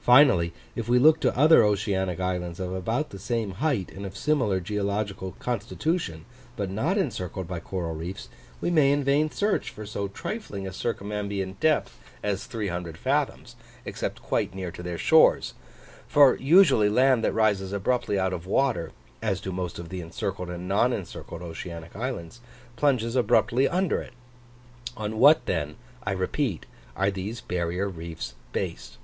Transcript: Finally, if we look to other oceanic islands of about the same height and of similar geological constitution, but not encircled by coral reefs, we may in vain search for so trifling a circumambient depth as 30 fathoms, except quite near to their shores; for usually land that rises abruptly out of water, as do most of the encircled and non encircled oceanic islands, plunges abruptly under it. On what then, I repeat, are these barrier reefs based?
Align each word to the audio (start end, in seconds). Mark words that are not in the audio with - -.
Finally, 0.00 0.54
if 0.74 0.88
we 0.88 0.98
look 0.98 1.20
to 1.20 1.36
other 1.36 1.62
oceanic 1.62 2.18
islands 2.18 2.58
of 2.58 2.72
about 2.72 3.10
the 3.10 3.18
same 3.18 3.50
height 3.60 3.92
and 3.92 4.06
of 4.06 4.16
similar 4.16 4.58
geological 4.58 5.32
constitution, 5.32 6.24
but 6.56 6.70
not 6.70 6.96
encircled 6.96 7.46
by 7.46 7.60
coral 7.60 7.94
reefs, 7.94 8.30
we 8.62 8.70
may 8.70 8.90
in 8.90 9.04
vain 9.04 9.30
search 9.30 9.68
for 9.68 9.84
so 9.84 10.08
trifling 10.08 10.66
a 10.66 10.72
circumambient 10.72 11.60
depth 11.60 11.98
as 12.22 12.46
30 12.46 12.92
fathoms, 12.94 13.54
except 13.84 14.22
quite 14.22 14.54
near 14.54 14.70
to 14.70 14.82
their 14.82 14.96
shores; 14.96 15.52
for 16.08 16.36
usually 16.36 16.88
land 16.88 17.22
that 17.22 17.34
rises 17.34 17.70
abruptly 17.70 18.18
out 18.18 18.32
of 18.32 18.46
water, 18.46 18.92
as 19.20 19.42
do 19.42 19.52
most 19.52 19.78
of 19.78 19.90
the 19.90 20.00
encircled 20.00 20.48
and 20.48 20.66
non 20.68 20.90
encircled 20.90 21.42
oceanic 21.42 21.94
islands, 21.94 22.40
plunges 22.76 23.14
abruptly 23.14 23.68
under 23.68 24.00
it. 24.00 24.14
On 24.96 25.18
what 25.18 25.44
then, 25.44 25.76
I 26.02 26.12
repeat, 26.12 26.64
are 26.96 27.10
these 27.10 27.42
barrier 27.42 27.90
reefs 27.90 28.34
based? 28.52 28.96